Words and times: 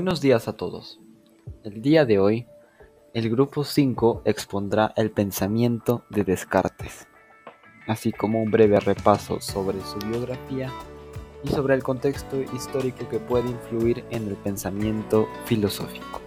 Buenos 0.00 0.22
días 0.22 0.48
a 0.48 0.54
todos. 0.54 0.98
El 1.62 1.82
día 1.82 2.06
de 2.06 2.18
hoy, 2.18 2.46
el 3.12 3.28
grupo 3.28 3.64
5 3.64 4.22
expondrá 4.24 4.94
el 4.96 5.10
pensamiento 5.10 6.04
de 6.08 6.24
Descartes, 6.24 7.06
así 7.86 8.10
como 8.10 8.42
un 8.42 8.50
breve 8.50 8.80
repaso 8.80 9.42
sobre 9.42 9.78
su 9.82 9.98
biografía 9.98 10.72
y 11.44 11.48
sobre 11.50 11.74
el 11.74 11.82
contexto 11.82 12.40
histórico 12.40 13.06
que 13.10 13.18
puede 13.18 13.50
influir 13.50 14.02
en 14.08 14.26
el 14.28 14.36
pensamiento 14.36 15.28
filosófico. 15.44 16.22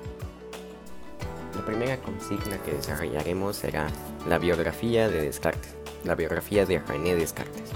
La 1.55 1.65
primera 1.65 1.97
consigna 1.97 2.59
que 2.59 2.73
desarrollaremos 2.73 3.55
será 3.55 3.87
la 4.29 4.37
biografía 4.37 5.09
de 5.09 5.23
Descartes, 5.23 5.75
la 6.03 6.13
biografía 6.13 6.67
de 6.67 6.77
René 6.77 7.15
Descartes. 7.15 7.71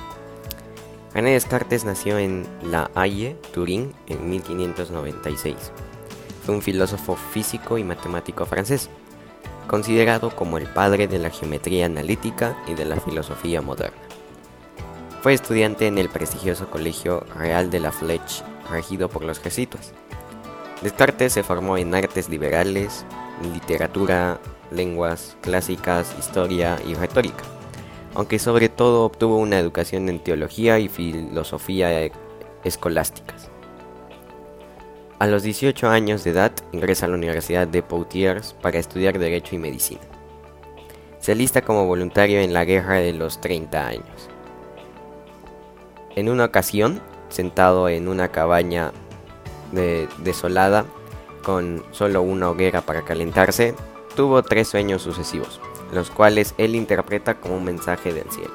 René 1.15 1.31
Descartes 1.31 1.85
nació 1.85 2.19
en 2.19 2.45
La 2.61 2.91
Haye, 2.93 3.35
Turín, 3.51 3.93
en 4.07 4.29
1596. 4.29 5.55
Fue 6.45 6.55
un 6.55 6.61
filósofo 6.61 7.15
físico 7.15 7.77
y 7.77 7.83
matemático 7.83 8.45
francés, 8.45 8.89
considerado 9.67 10.35
como 10.35 10.57
el 10.57 10.67
padre 10.67 11.07
de 11.07 11.19
la 11.19 11.29
geometría 11.29 11.85
analítica 11.85 12.57
y 12.67 12.73
de 12.73 12.85
la 12.85 12.99
filosofía 12.99 13.61
moderna. 13.61 13.97
Fue 15.21 15.33
estudiante 15.33 15.87
en 15.87 15.97
el 15.97 16.09
prestigioso 16.09 16.69
Colegio 16.69 17.25
Real 17.35 17.69
de 17.69 17.79
la 17.79 17.91
Fleche, 17.91 18.43
regido 18.69 19.09
por 19.09 19.23
los 19.23 19.39
jesuitas. 19.39 19.93
Descartes 20.81 21.33
se 21.33 21.43
formó 21.43 21.77
en 21.77 21.93
artes 21.95 22.29
liberales, 22.29 23.05
literatura, 23.41 24.39
lenguas 24.71 25.35
clásicas, 25.41 26.15
historia 26.19 26.77
y 26.87 26.93
retórica 26.93 27.43
aunque 28.17 28.39
sobre 28.39 28.67
todo 28.67 29.05
obtuvo 29.05 29.37
una 29.37 29.59
educación 29.59 30.09
en 30.09 30.19
teología 30.19 30.79
y 30.79 30.87
filosofía 30.87 32.01
e-, 32.01 32.11
escolásticas. 32.63 33.51
A 35.19 35.27
los 35.27 35.43
18 35.43 35.89
años 35.89 36.23
de 36.23 36.31
edad 36.31 36.51
ingresa 36.71 37.05
a 37.05 37.09
la 37.09 37.15
Universidad 37.15 37.67
de 37.67 37.81
Poitiers 37.81 38.53
para 38.61 38.77
estudiar 38.77 39.17
Derecho 39.17 39.55
y 39.55 39.57
Medicina. 39.57 40.01
Se 41.19 41.31
alista 41.31 41.61
como 41.61 41.85
voluntario 41.85 42.39
en 42.39 42.53
la 42.53 42.65
Guerra 42.65 42.95
de 42.95 43.13
los 43.13 43.41
30 43.41 43.87
años. 43.87 44.29
En 46.15 46.29
una 46.29 46.45
ocasión, 46.45 47.01
sentado 47.29 47.89
en 47.89 48.07
una 48.07 48.29
cabaña 48.29 48.91
desolada, 50.19 50.85
con 51.43 51.83
solo 51.91 52.21
una 52.21 52.49
hoguera 52.49 52.81
para 52.81 53.03
calentarse, 53.03 53.73
tuvo 54.15 54.43
tres 54.43 54.67
sueños 54.67 55.01
sucesivos 55.01 55.59
los 55.91 56.09
cuales 56.09 56.53
él 56.57 56.75
interpreta 56.75 57.35
como 57.35 57.57
un 57.57 57.63
mensaje 57.63 58.13
del 58.13 58.29
cielo, 58.31 58.53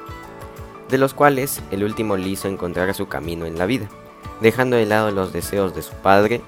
de 0.89 0.97
los 0.97 1.13
cuales 1.13 1.61
el 1.71 1.83
último 1.83 2.17
le 2.17 2.29
hizo 2.29 2.47
encontrar 2.47 2.93
su 2.93 3.07
camino 3.07 3.45
en 3.45 3.57
la 3.57 3.65
vida. 3.65 3.89
Dejando 4.41 4.75
de 4.75 4.85
lado 4.85 5.11
los 5.11 5.31
deseos 5.31 5.75
de 5.75 5.81
su 5.81 5.93
padre, 5.93 6.41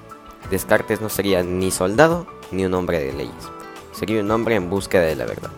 Descartes 0.50 1.00
no 1.00 1.08
sería 1.08 1.42
ni 1.42 1.70
soldado 1.70 2.26
ni 2.52 2.64
un 2.64 2.74
hombre 2.74 3.00
de 3.00 3.12
leyes, 3.12 3.50
sería 3.92 4.20
un 4.20 4.30
hombre 4.30 4.54
en 4.54 4.70
búsqueda 4.70 5.02
de 5.02 5.16
la 5.16 5.26
verdad. 5.26 5.50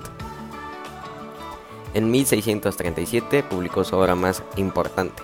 En 1.95 2.11
1637 2.11 3.43
publicó 3.43 3.85
su 3.85 3.97
obra 3.97 4.15
más 4.15 4.43
importante, 4.57 5.23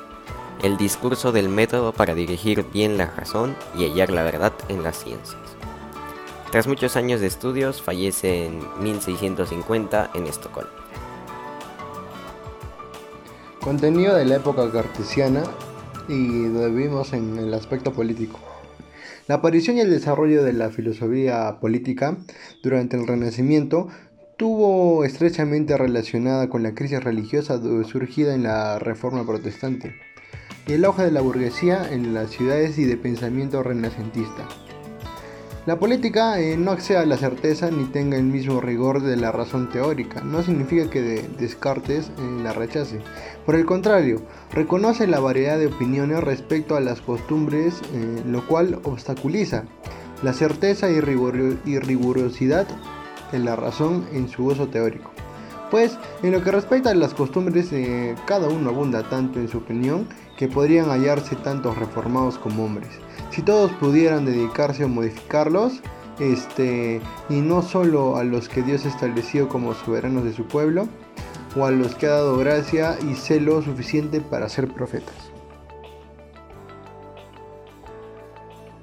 El 0.62 0.76
discurso 0.76 1.30
del 1.30 1.48
método 1.48 1.92
para 1.92 2.14
dirigir 2.14 2.64
bien 2.72 2.96
la 2.96 3.06
razón 3.06 3.54
y 3.76 3.84
hallar 3.84 4.10
la 4.10 4.22
verdad 4.22 4.52
en 4.68 4.82
las 4.82 5.02
ciencias. 5.02 5.40
Tras 6.50 6.66
muchos 6.66 6.96
años 6.96 7.20
de 7.20 7.26
estudios, 7.26 7.82
fallece 7.82 8.46
en 8.46 8.60
1650 8.80 10.10
en 10.14 10.26
Estocolmo. 10.26 10.70
Contenido 13.60 14.14
de 14.14 14.24
la 14.24 14.36
época 14.36 14.70
cartesiana 14.70 15.42
y 16.08 16.48
lo 16.48 16.70
vimos 16.70 17.12
en 17.12 17.38
el 17.38 17.52
aspecto 17.54 17.92
político. 17.92 18.38
La 19.26 19.36
aparición 19.36 19.78
y 19.78 19.80
el 19.80 19.90
desarrollo 19.90 20.44
de 20.44 20.52
la 20.52 20.68
filosofía 20.68 21.56
política 21.58 22.18
durante 22.62 22.98
el 22.98 23.06
Renacimiento 23.06 23.88
tuvo 24.36 25.04
estrechamente 25.04 25.78
relacionada 25.78 26.50
con 26.50 26.62
la 26.62 26.74
crisis 26.74 27.02
religiosa 27.02 27.58
surgida 27.84 28.34
en 28.34 28.42
la 28.42 28.78
Reforma 28.78 29.26
Protestante 29.26 29.94
y 30.66 30.74
el 30.74 30.84
auge 30.84 31.04
de 31.04 31.10
la 31.10 31.22
burguesía 31.22 31.90
en 31.90 32.12
las 32.12 32.30
ciudades 32.30 32.78
y 32.78 32.84
de 32.84 32.98
pensamiento 32.98 33.62
renacentista. 33.62 34.46
La 35.66 35.78
política 35.78 36.38
eh, 36.40 36.58
no 36.58 36.72
accede 36.72 36.98
a 36.98 37.06
la 37.06 37.16
certeza 37.16 37.70
ni 37.70 37.84
tenga 37.84 38.18
el 38.18 38.24
mismo 38.24 38.60
rigor 38.60 39.00
de 39.02 39.16
la 39.16 39.32
razón 39.32 39.70
teórica. 39.70 40.20
No 40.20 40.42
significa 40.42 40.90
que 40.90 41.00
Descartes 41.38 42.10
eh, 42.18 42.42
la 42.42 42.52
rechace. 42.52 43.00
Por 43.46 43.54
el 43.54 43.64
contrario, 43.64 44.20
reconoce 44.52 45.06
la 45.06 45.20
variedad 45.20 45.58
de 45.58 45.68
opiniones 45.68 46.22
respecto 46.22 46.76
a 46.76 46.80
las 46.80 47.00
costumbres, 47.00 47.80
eh, 47.94 48.22
lo 48.26 48.46
cual 48.46 48.78
obstaculiza 48.84 49.64
la 50.22 50.34
certeza 50.34 50.90
y 50.90 51.00
rigurosidad 51.00 52.66
de 53.32 53.38
la 53.38 53.56
razón 53.56 54.06
en 54.12 54.28
su 54.28 54.44
uso 54.44 54.68
teórico. 54.68 55.13
Pues, 55.74 55.98
en 56.22 56.30
lo 56.30 56.40
que 56.40 56.52
respecta 56.52 56.90
a 56.90 56.94
las 56.94 57.14
costumbres, 57.14 57.70
cada 58.28 58.46
uno 58.48 58.70
abunda 58.70 59.02
tanto 59.10 59.40
en 59.40 59.48
su 59.48 59.58
opinión 59.58 60.06
que 60.36 60.46
podrían 60.46 60.86
hallarse 60.88 61.34
tantos 61.34 61.76
reformados 61.76 62.38
como 62.38 62.64
hombres 62.64 62.92
si 63.32 63.42
todos 63.42 63.72
pudieran 63.72 64.24
dedicarse 64.24 64.84
a 64.84 64.86
modificarlos, 64.86 65.80
este, 66.20 67.00
y 67.28 67.40
no 67.40 67.60
solo 67.60 68.16
a 68.16 68.22
los 68.22 68.48
que 68.48 68.62
Dios 68.62 68.86
estableció 68.86 69.48
como 69.48 69.74
soberanos 69.74 70.22
de 70.22 70.32
su 70.32 70.46
pueblo, 70.46 70.86
o 71.56 71.66
a 71.66 71.72
los 71.72 71.96
que 71.96 72.06
ha 72.06 72.10
dado 72.10 72.38
gracia 72.38 72.96
y 73.10 73.14
celo 73.14 73.60
suficiente 73.60 74.20
para 74.20 74.48
ser 74.48 74.68
profetas. 74.68 75.16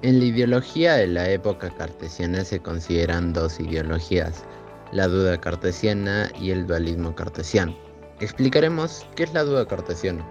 En 0.02 0.19
la 0.19 0.25
ideología 0.25 0.96
de 0.96 1.08
la 1.08 1.29
época 1.29 1.69
cartesiana 1.69 2.44
se 2.44 2.59
consideran 2.59 3.31
dos 3.31 3.62
ideologías, 3.62 4.44
la 4.91 5.07
duda 5.07 5.40
cartesiana 5.40 6.31
y 6.40 6.52
el 6.52 6.68
dualismo 6.68 7.16
cartesiano. 7.16 7.75
Explicaremos 8.19 9.06
qué 9.16 9.24
es 9.24 9.34
la 9.34 9.44
duda 9.44 9.68
cartesiana. 9.68 10.25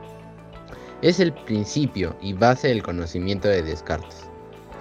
Es 1.02 1.18
el 1.18 1.32
principio 1.32 2.14
y 2.20 2.34
base 2.34 2.68
del 2.68 2.82
conocimiento 2.82 3.48
de 3.48 3.62
Descartes, 3.62 4.28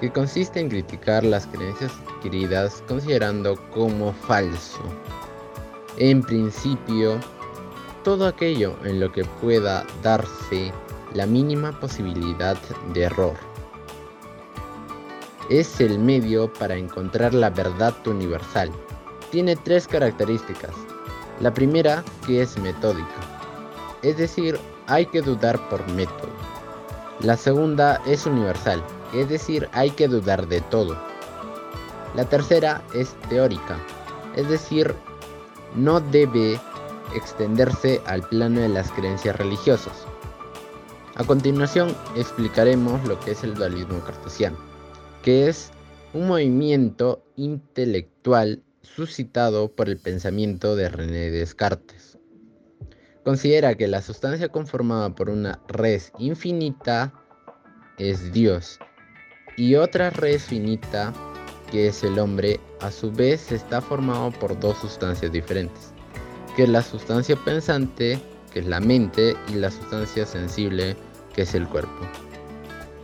que 0.02 0.12
consiste 0.12 0.60
en 0.60 0.70
criticar 0.70 1.24
las 1.24 1.48
creencias 1.48 1.92
adquiridas 2.16 2.84
considerando 2.88 3.56
como 3.72 4.12
falso. 4.14 4.82
En 5.98 6.22
principio, 6.22 7.20
todo 8.04 8.28
aquello 8.28 8.76
en 8.84 9.00
lo 9.00 9.12
que 9.12 9.24
pueda 9.42 9.86
darse 10.04 10.74
la 11.14 11.26
mínima 11.26 11.78
posibilidad 11.80 12.58
de 12.94 13.04
error. 13.04 13.36
Es 15.50 15.82
el 15.82 15.98
medio 15.98 16.52
para 16.54 16.76
encontrar 16.76 17.34
la 17.34 17.50
verdad 17.50 17.96
universal. 18.06 18.72
Tiene 19.32 19.56
tres 19.56 19.88
características. 19.88 20.76
La 21.40 21.54
primera, 21.54 22.04
que 22.26 22.42
es 22.42 22.58
metódica, 22.58 23.08
es 24.02 24.18
decir, 24.18 24.60
hay 24.88 25.06
que 25.06 25.22
dudar 25.22 25.70
por 25.70 25.88
método. 25.92 26.32
La 27.22 27.38
segunda 27.38 28.02
es 28.06 28.26
universal, 28.26 28.84
es 29.14 29.30
decir, 29.30 29.70
hay 29.74 29.92
que 29.92 30.08
dudar 30.08 30.48
de 30.48 30.62
todo. 30.62 30.98
La 32.16 32.26
tercera 32.26 32.82
es 32.94 33.14
teórica, 33.30 33.78
es 34.36 34.50
decir, 34.50 34.96
no 35.76 36.00
debe 36.00 36.60
extenderse 37.16 38.02
al 38.06 38.28
plano 38.28 38.62
de 38.62 38.70
las 38.70 38.92
creencias 38.92 39.36
religiosas. 39.36 40.06
A 41.16 41.24
continuación 41.24 41.96
explicaremos 42.16 43.06
lo 43.08 43.20
que 43.20 43.32
es 43.32 43.44
el 43.44 43.54
dualismo 43.54 44.00
cartesiano, 44.00 44.58
que 45.22 45.50
es 45.50 45.72
un 46.14 46.28
movimiento 46.28 47.22
intelectual 47.36 48.64
suscitado 48.82 49.72
por 49.72 49.90
el 49.90 49.98
pensamiento 49.98 50.76
de 50.76 50.90
René 50.90 51.30
Descartes 51.30 52.18
considera 53.24 53.76
que 53.76 53.88
la 53.88 54.02
sustancia 54.02 54.50
conformada 54.50 55.14
por 55.14 55.30
una 55.30 55.60
res 55.68 56.12
infinita 56.18 57.14
es 57.98 58.32
Dios 58.32 58.80
y 59.58 59.76
otra 59.76 60.10
res 60.10 60.44
finita 60.44 61.14
que 61.72 61.88
es 61.88 62.04
el 62.04 62.18
hombre 62.20 62.60
a 62.82 62.92
su 62.92 63.12
vez 63.12 63.52
está 63.52 63.82
formado 63.82 64.32
por 64.32 64.60
dos 64.60 64.78
sustancias 64.78 65.32
diferentes, 65.32 65.94
que 66.56 66.64
es 66.64 66.70
la 66.70 66.82
sustancia 66.82 67.36
pensante, 67.36 68.20
que 68.52 68.60
es 68.60 68.66
la 68.66 68.80
mente, 68.80 69.36
y 69.50 69.56
la 69.56 69.70
sustancia 69.70 70.26
sensible, 70.26 70.96
que 71.34 71.44
es 71.44 71.54
el 71.54 71.68
cuerpo. 71.68 72.08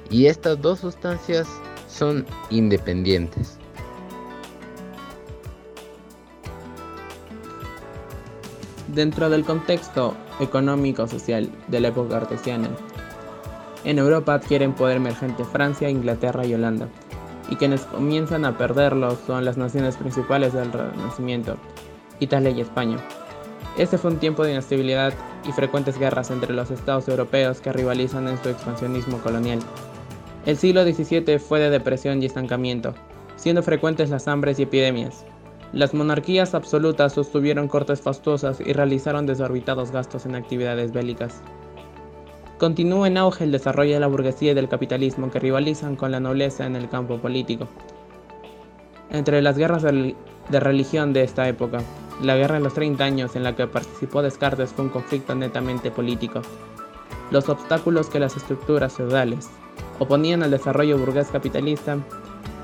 Y 0.09 0.27
estas 0.27 0.61
dos 0.61 0.79
sustancias 0.79 1.47
son 1.87 2.25
independientes. 2.49 3.54
Dentro 8.87 9.29
del 9.29 9.43
contexto 9.43 10.15
económico-social 10.39 11.49
de 11.67 11.79
la 11.79 11.89
época 11.89 12.19
cartesiana. 12.19 12.69
En 13.83 13.99
Europa 13.99 14.33
adquieren 14.33 14.73
poder 14.73 14.97
emergente 14.97 15.43
Francia, 15.43 15.89
Inglaterra 15.89 16.45
y 16.45 16.53
Holanda, 16.53 16.87
y 17.49 17.55
quienes 17.55 17.81
comienzan 17.81 18.45
a 18.45 18.57
perderlo 18.57 19.15
son 19.27 19.45
las 19.45 19.57
naciones 19.57 19.97
principales 19.97 20.53
del 20.53 20.71
Renacimiento, 20.71 21.57
Italia 22.19 22.49
y 22.49 22.61
España. 22.61 22.97
Este 23.77 23.97
fue 23.97 24.11
un 24.11 24.19
tiempo 24.19 24.43
de 24.43 24.51
inestabilidad 24.51 25.13
y 25.47 25.51
frecuentes 25.51 25.99
guerras 25.99 26.31
entre 26.31 26.53
los 26.53 26.71
estados 26.71 27.07
europeos 27.07 27.59
que 27.59 27.73
rivalizan 27.73 28.27
en 28.27 28.41
su 28.41 28.49
expansionismo 28.49 29.19
colonial. 29.19 29.59
El 30.45 30.57
siglo 30.57 30.83
XVII 30.83 31.39
fue 31.39 31.59
de 31.59 31.69
depresión 31.69 32.21
y 32.21 32.25
estancamiento, 32.25 32.95
siendo 33.35 33.63
frecuentes 33.63 34.09
las 34.09 34.27
hambres 34.27 34.59
y 34.59 34.63
epidemias. 34.63 35.25
Las 35.73 35.93
monarquías 35.93 36.55
absolutas 36.55 37.13
sostuvieron 37.13 37.67
cortes 37.67 38.01
fastuosas 38.01 38.61
y 38.61 38.73
realizaron 38.73 39.25
desorbitados 39.25 39.91
gastos 39.91 40.25
en 40.25 40.35
actividades 40.35 40.91
bélicas. 40.91 41.41
Continúa 42.57 43.07
en 43.07 43.17
auge 43.17 43.43
el 43.43 43.51
desarrollo 43.51 43.95
de 43.95 43.99
la 43.99 44.07
burguesía 44.07 44.51
y 44.51 44.55
del 44.55 44.69
capitalismo 44.69 45.29
que 45.29 45.39
rivalizan 45.39 45.97
con 45.97 46.11
la 46.11 46.21
nobleza 46.21 46.65
en 46.65 46.77
el 46.77 46.89
campo 46.89 47.17
político. 47.17 47.67
Entre 49.09 49.41
las 49.41 49.57
guerras 49.57 49.83
de 49.83 50.59
religión 50.59 51.11
de 51.11 51.23
esta 51.23 51.47
época, 51.49 51.79
la 52.21 52.37
guerra 52.37 52.55
de 52.55 52.61
los 52.61 52.73
30 52.73 53.03
años 53.03 53.35
en 53.35 53.43
la 53.43 53.55
que 53.55 53.67
participó 53.67 54.21
Descartes 54.21 54.71
fue 54.71 54.85
un 54.85 54.91
conflicto 54.91 55.35
netamente 55.35 55.91
político. 55.91 56.41
Los 57.29 57.49
obstáculos 57.49 58.07
que 58.07 58.19
las 58.19 58.37
estructuras 58.37 58.93
feudales 58.93 59.49
oponían 59.99 60.41
al 60.41 60.51
desarrollo 60.51 60.97
burgués 60.97 61.27
capitalista 61.27 61.97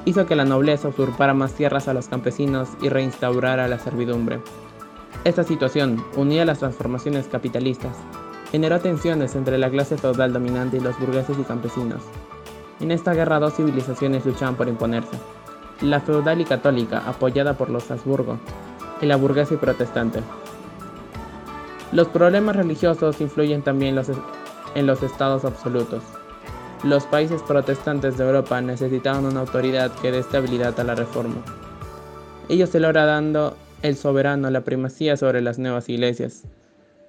hizo 0.05 0.25
que 0.25 0.35
la 0.35 0.45
nobleza 0.45 0.87
usurpara 0.87 1.33
más 1.33 1.53
tierras 1.53 1.87
a 1.87 1.93
los 1.93 2.07
campesinos 2.07 2.69
y 2.81 2.89
reinstaurara 2.89 3.67
la 3.67 3.79
servidumbre. 3.79 4.39
Esta 5.23 5.43
situación, 5.43 6.03
unida 6.15 6.41
a 6.43 6.45
las 6.45 6.59
transformaciones 6.59 7.27
capitalistas, 7.27 7.95
generó 8.51 8.79
tensiones 8.79 9.35
entre 9.35 9.57
la 9.57 9.69
clase 9.69 9.97
feudal 9.97 10.33
dominante 10.33 10.77
y 10.77 10.79
los 10.79 10.99
burgueses 10.99 11.37
y 11.37 11.43
campesinos. 11.43 12.01
En 12.79 12.91
esta 12.91 13.13
guerra 13.13 13.39
dos 13.39 13.55
civilizaciones 13.55 14.25
luchaban 14.25 14.55
por 14.55 14.67
imponerse, 14.67 15.17
la 15.81 15.99
feudal 15.99 16.41
y 16.41 16.45
católica, 16.45 17.03
apoyada 17.07 17.53
por 17.53 17.69
los 17.69 17.89
Habsburgo, 17.91 18.39
y 19.01 19.05
la 19.05 19.15
burguesa 19.15 19.53
y 19.53 19.57
protestante. 19.57 20.21
Los 21.91 22.07
problemas 22.07 22.55
religiosos 22.55 23.19
influyen 23.21 23.61
también 23.61 23.99
en 24.75 24.87
los 24.87 25.03
estados 25.03 25.45
absolutos. 25.45 26.03
Los 26.83 27.05
países 27.05 27.43
protestantes 27.43 28.17
de 28.17 28.25
Europa 28.25 28.59
necesitaban 28.59 29.25
una 29.25 29.41
autoridad 29.41 29.91
que 30.01 30.11
dé 30.11 30.17
estabilidad 30.17 30.79
a 30.79 30.83
la 30.83 30.95
reforma. 30.95 31.35
Ello 32.49 32.65
se 32.65 32.79
logra 32.79 33.05
dando 33.05 33.55
el 33.83 33.95
soberano 33.95 34.49
la 34.49 34.61
primacía 34.61 35.15
sobre 35.15 35.41
las 35.41 35.59
nuevas 35.59 35.89
iglesias. 35.89 36.43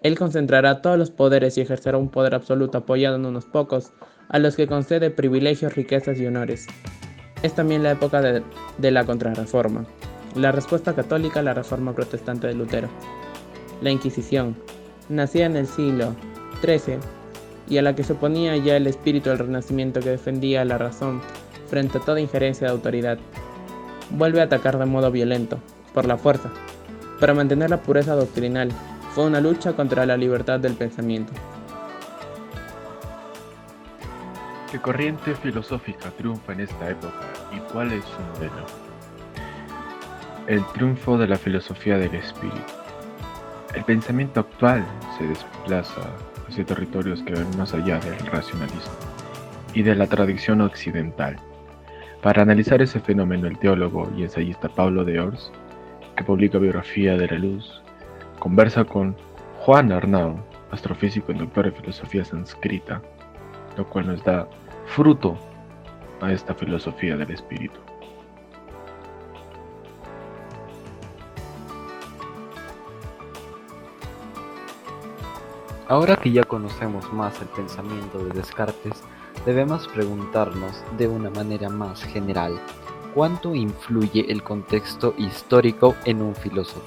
Él 0.03 0.19
concentrará 0.19 0.83
todos 0.83 0.99
los 0.99 1.11
poderes 1.11 1.57
y 1.57 1.63
ejercerá 1.63 1.97
un 1.97 2.11
poder 2.11 2.35
absoluto 2.35 2.79
apoyado 2.79 3.17
en 3.17 3.25
unos 3.25 3.47
pocos, 3.47 3.93
a 4.29 4.39
los 4.39 4.57
que 4.57 4.67
concede 4.67 5.11
privilegios, 5.11 5.75
riquezas 5.75 6.19
y 6.19 6.27
honores. 6.27 6.67
Es 7.43 7.55
también 7.55 7.83
la 7.83 7.93
época 7.93 8.21
de, 8.21 8.91
la 8.91 9.05
contrarreforma 9.05 9.87
la 10.35 10.53
respuesta 10.53 10.95
católica 10.95 11.41
a 11.41 11.43
la 11.43 11.55
reforma 11.55 11.95
protestante 11.95 12.47
de 12.47 12.55
Lutero. 12.55 12.89
La 13.83 13.91
Inquisición, 13.91 14.57
nacida 15.09 15.47
en 15.47 15.57
el 15.57 15.67
siglo 15.67 16.15
XIII 16.63 16.99
y 17.69 17.79
a 17.79 17.83
la 17.83 17.95
que 17.95 18.05
se 18.05 18.15
oponía 18.15 18.57
ya 18.57 18.77
el 18.77 18.87
espíritu 18.87 19.31
del 19.31 19.39
Renacimiento 19.39 20.01
que 20.01 20.11
defendía 20.11 20.65
la 20.65 20.79
razón 20.79 21.21
frente 21.69 21.99
a 21.99 22.01
toda 22.03 22.21
injerencia 22.21 22.67
de 22.67 22.73
autoridad, 22.73 23.19
vuelve 24.11 24.41
a 24.41 24.45
atacar 24.45 24.79
de 24.79 24.85
modo 24.85 25.11
violento, 25.11 25.59
por 25.95 26.05
la 26.05 26.19
fuerza, 26.19 26.51
para 27.19 27.35
mantener 27.35 27.71
la 27.71 27.81
pureza 27.81 28.15
doctrinal. 28.15 28.71
Fue 29.15 29.25
una 29.25 29.41
lucha 29.41 29.73
contra 29.75 30.05
la 30.07 30.17
libertad 30.17 30.61
del 30.61 30.75
pensamiento. 30.75 31.33
¿Qué 34.71 34.79
corriente 34.79 35.35
filosófica 35.35 36.11
triunfa 36.11 36.53
en 36.53 36.61
esta 36.61 36.91
época 36.91 37.27
y 37.55 37.59
cuál 37.73 37.93
es 37.93 38.05
su 38.05 38.21
modelo? 38.21 38.67
El 40.47 40.65
triunfo 40.73 41.19
de 41.19 41.29
la 41.29 41.37
filosofía 41.37 41.99
del 41.99 42.15
espíritu. 42.15 42.73
El 43.75 43.85
pensamiento 43.85 44.41
actual 44.41 44.85
se 45.19 45.27
desplaza 45.27 46.03
hacia 46.53 46.67
territorios 46.67 47.23
que 47.23 47.33
van 47.33 47.57
más 47.57 47.73
allá 47.73 47.99
del 47.99 48.19
racionalismo 48.27 48.93
y 49.73 49.83
de 49.83 49.95
la 49.95 50.07
tradición 50.07 50.61
occidental. 50.61 51.37
Para 52.21 52.43
analizar 52.43 52.83
ese 52.83 53.01
fenómeno, 53.01 53.47
el 53.47 53.59
teólogo 53.59 54.11
y 54.17 54.23
ensayista 54.23 54.69
Pablo 54.69 55.05
de 55.05 55.19
Ors, 55.19 55.51
que 56.15 56.25
publica 56.25 56.59
Biografía 56.59 57.17
de 57.17 57.27
la 57.27 57.39
Luz, 57.39 57.83
conversa 58.39 58.85
con 58.85 59.17
Juan 59.61 59.93
Arnau, 59.93 60.37
astrofísico 60.71 61.33
y 61.33 61.37
doctor 61.37 61.65
de 61.65 61.73
filosofía 61.73 62.25
sánscrita, 62.25 63.01
lo 63.79 63.89
cual 63.89 64.09
nos 64.09 64.23
da 64.23 64.47
fruto 64.87 65.39
a 66.21 66.33
esta 66.33 66.55
filosofía 66.55 67.17
del 67.17 67.31
espíritu. 67.31 67.81
Ahora 75.93 76.17
que 76.17 76.33
ya 76.33 76.43
conocemos 76.45 77.13
más 77.13 77.39
el 77.43 77.49
pensamiento 77.49 78.17
de 78.17 78.31
Descartes, 78.31 79.03
debemos 79.45 79.87
preguntarnos 79.89 80.83
de 80.97 81.07
una 81.07 81.29
manera 81.29 81.69
más 81.69 82.03
general, 82.03 82.59
¿cuánto 83.15 83.55
influye 83.55 84.25
el 84.33 84.43
contexto 84.43 85.13
histórico 85.19 85.95
en 86.07 86.23
un 86.23 86.35
filósofo? 86.35 86.81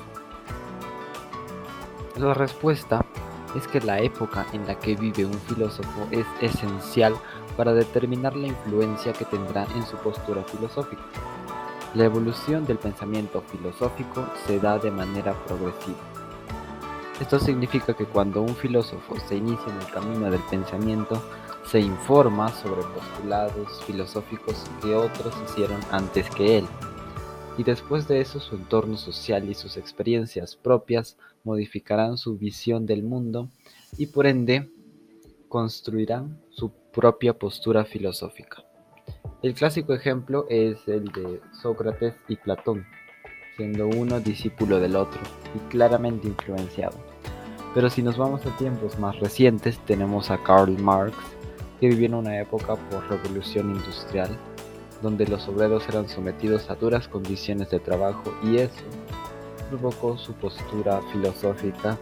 La 2.17 2.33
respuesta 2.33 3.05
es 3.55 3.67
que 3.67 3.79
la 3.79 3.99
época 3.99 4.43
en 4.53 4.65
la 4.65 4.73
que 4.79 4.95
vive 4.95 5.23
un 5.23 5.39
filósofo 5.39 6.07
es 6.09 6.25
esencial 6.41 7.13
para 7.55 7.75
determinar 7.75 8.35
la 8.35 8.47
influencia 8.47 9.13
que 9.13 9.25
tendrá 9.25 9.67
en 9.75 9.85
su 9.85 9.97
postura 9.97 10.41
filosófica. 10.45 11.03
La 11.93 12.05
evolución 12.05 12.65
del 12.65 12.79
pensamiento 12.79 13.43
filosófico 13.51 14.25
se 14.47 14.59
da 14.59 14.79
de 14.79 14.89
manera 14.89 15.33
progresiva 15.45 16.14
esto 17.19 17.39
significa 17.39 17.93
que 17.93 18.05
cuando 18.05 18.41
un 18.41 18.55
filósofo 18.55 19.15
se 19.27 19.37
inicia 19.37 19.71
en 19.71 19.79
el 19.79 19.91
camino 19.91 20.29
del 20.29 20.41
pensamiento, 20.49 21.21
se 21.65 21.79
informa 21.79 22.49
sobre 22.49 22.81
postulados 22.81 23.83
filosóficos 23.85 24.63
que 24.81 24.95
otros 24.95 25.33
hicieron 25.45 25.79
antes 25.91 26.29
que 26.29 26.57
él. 26.57 26.65
Y 27.57 27.63
después 27.63 28.07
de 28.07 28.19
eso 28.19 28.39
su 28.39 28.55
entorno 28.55 28.97
social 28.97 29.49
y 29.49 29.53
sus 29.53 29.77
experiencias 29.77 30.55
propias 30.55 31.17
modificarán 31.43 32.17
su 32.17 32.37
visión 32.37 32.85
del 32.85 33.03
mundo 33.03 33.49
y 33.97 34.07
por 34.07 34.27
ende 34.27 34.69
construirán 35.47 36.41
su 36.49 36.71
propia 36.91 37.37
postura 37.37 37.85
filosófica. 37.85 38.63
El 39.41 39.53
clásico 39.53 39.93
ejemplo 39.93 40.45
es 40.49 40.85
el 40.87 41.05
de 41.05 41.39
Sócrates 41.61 42.15
y 42.27 42.35
Platón, 42.35 42.85
siendo 43.55 43.87
uno 43.87 44.19
discípulo 44.19 44.79
del 44.79 44.95
otro 44.95 45.21
y 45.55 45.59
claramente 45.69 46.27
influenciado. 46.27 46.97
Pero 47.73 47.89
si 47.89 48.01
nos 48.01 48.17
vamos 48.17 48.45
a 48.45 48.55
tiempos 48.57 48.99
más 48.99 49.19
recientes, 49.19 49.79
tenemos 49.79 50.31
a 50.31 50.37
Karl 50.37 50.77
Marx, 50.77 51.15
que 51.79 51.89
vivió 51.89 52.07
en 52.07 52.15
una 52.15 52.39
época 52.39 52.75
por 52.75 53.07
revolución 53.09 53.71
industrial, 53.71 54.29
donde 55.01 55.27
los 55.27 55.47
obreros 55.47 55.87
eran 55.89 56.07
sometidos 56.07 56.69
a 56.69 56.75
duras 56.75 57.07
condiciones 57.07 57.69
de 57.69 57.79
trabajo 57.79 58.33
y 58.43 58.57
eso 58.57 58.83
provocó 59.69 60.17
su 60.17 60.33
postura 60.33 61.01
filosófica 61.11 61.97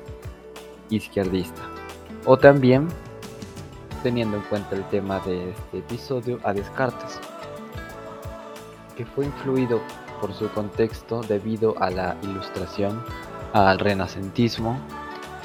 izquierdista. 0.90 1.62
O 2.26 2.38
también, 2.38 2.88
teniendo 4.04 4.38
en 4.38 4.44
cuenta 4.44 4.76
el 4.76 4.88
tema 4.90 5.20
de 5.22 5.52
este 5.52 5.80
episodio, 5.80 6.40
a 6.44 6.54
Descartes, 6.54 7.20
que 8.96 9.06
fue 9.06 9.26
influido 9.26 9.82
por 10.20 10.34
su 10.34 10.50
contexto 10.50 11.22
debido 11.22 11.76
a 11.82 11.90
la 11.90 12.18
ilustración, 12.24 13.04
al 13.54 13.80
renacentismo 13.80 14.80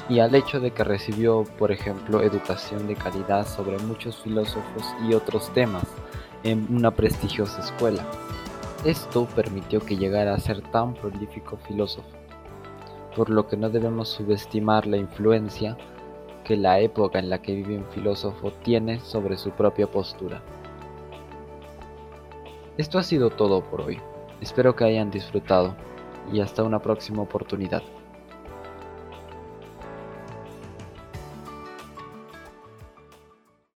y 0.09 0.19
al 0.19 0.33
hecho 0.33 0.59
de 0.59 0.71
que 0.71 0.83
recibió, 0.83 1.43
por 1.57 1.71
ejemplo, 1.71 2.21
educación 2.21 2.87
de 2.87 2.95
calidad 2.95 3.47
sobre 3.47 3.77
muchos 3.77 4.17
filósofos 4.17 4.83
y 5.07 5.13
otros 5.13 5.53
temas 5.53 5.83
en 6.43 6.67
una 6.69 6.91
prestigiosa 6.91 7.61
escuela. 7.61 8.03
Esto 8.85 9.27
permitió 9.35 9.81
que 9.81 9.97
llegara 9.97 10.33
a 10.33 10.39
ser 10.39 10.61
tan 10.71 10.93
prolífico 10.93 11.57
filósofo, 11.57 12.09
por 13.15 13.29
lo 13.29 13.47
que 13.47 13.57
no 13.57 13.69
debemos 13.69 14.09
subestimar 14.09 14.87
la 14.87 14.97
influencia 14.97 15.77
que 16.43 16.57
la 16.57 16.79
época 16.79 17.19
en 17.19 17.29
la 17.29 17.41
que 17.41 17.53
vive 17.53 17.77
un 17.77 17.85
filósofo 17.91 18.51
tiene 18.63 18.99
sobre 19.01 19.37
su 19.37 19.51
propia 19.51 19.85
postura. 19.85 20.41
Esto 22.77 22.97
ha 22.97 23.03
sido 23.03 23.29
todo 23.29 23.61
por 23.61 23.81
hoy. 23.81 23.99
Espero 24.41 24.75
que 24.75 24.85
hayan 24.85 25.11
disfrutado 25.11 25.75
y 26.31 26.39
hasta 26.41 26.63
una 26.63 26.79
próxima 26.79 27.21
oportunidad. 27.21 27.83